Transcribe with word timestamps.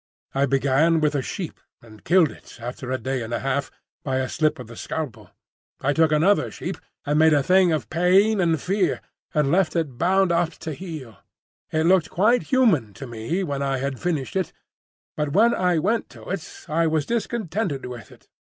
I 0.33 0.47
began 0.47 0.99
with 0.99 1.13
a 1.13 1.21
sheep, 1.21 1.59
and 1.79 2.03
killed 2.03 2.31
it 2.31 2.57
after 2.59 2.89
a 2.89 2.97
day 2.97 3.21
and 3.21 3.31
a 3.31 3.37
half 3.37 3.69
by 4.03 4.17
a 4.17 4.27
slip 4.27 4.57
of 4.57 4.65
the 4.65 4.75
scalpel. 4.75 5.29
I 5.79 5.93
took 5.93 6.11
another 6.11 6.49
sheep, 6.49 6.77
and 7.05 7.19
made 7.19 7.33
a 7.35 7.43
thing 7.43 7.71
of 7.71 7.87
pain 7.91 8.39
and 8.41 8.59
fear 8.59 9.01
and 9.35 9.51
left 9.51 9.75
it 9.75 9.99
bound 9.99 10.31
up 10.31 10.53
to 10.65 10.73
heal. 10.73 11.17
It 11.71 11.83
looked 11.85 12.09
quite 12.09 12.41
human 12.49 12.93
to 12.95 13.05
me 13.05 13.43
when 13.43 13.61
I 13.61 13.77
had 13.77 13.99
finished 13.99 14.35
it; 14.35 14.51
but 15.15 15.33
when 15.33 15.53
I 15.53 15.77
went 15.77 16.09
to 16.17 16.27
it 16.31 16.65
I 16.67 16.87
was 16.87 17.05
discontented 17.05 17.85
with 17.85 18.11
it. 18.11 18.27